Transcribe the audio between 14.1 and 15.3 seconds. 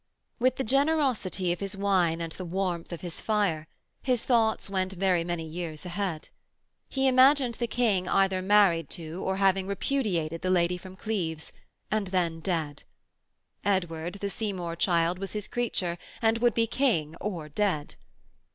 the Seymour child,